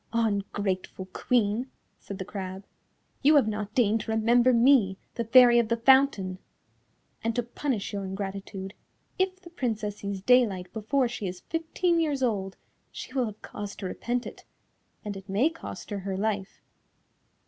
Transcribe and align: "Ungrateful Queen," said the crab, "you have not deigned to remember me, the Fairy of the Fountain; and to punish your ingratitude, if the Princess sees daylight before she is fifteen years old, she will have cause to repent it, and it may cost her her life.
"Ungrateful 0.13 1.05
Queen," 1.13 1.69
said 1.99 2.17
the 2.17 2.25
crab, 2.25 2.65
"you 3.21 3.35
have 3.35 3.47
not 3.47 3.75
deigned 3.75 4.01
to 4.01 4.11
remember 4.11 4.51
me, 4.51 4.97
the 5.13 5.23
Fairy 5.23 5.59
of 5.59 5.67
the 5.67 5.77
Fountain; 5.77 6.39
and 7.23 7.35
to 7.35 7.43
punish 7.43 7.93
your 7.93 8.03
ingratitude, 8.03 8.73
if 9.19 9.39
the 9.39 9.51
Princess 9.51 9.97
sees 9.97 10.23
daylight 10.23 10.73
before 10.73 11.07
she 11.07 11.27
is 11.27 11.41
fifteen 11.41 11.99
years 11.99 12.23
old, 12.23 12.57
she 12.91 13.13
will 13.13 13.27
have 13.27 13.43
cause 13.43 13.75
to 13.75 13.85
repent 13.85 14.25
it, 14.25 14.43
and 15.05 15.15
it 15.15 15.29
may 15.29 15.51
cost 15.51 15.91
her 15.91 15.99
her 15.99 16.17
life. 16.17 16.63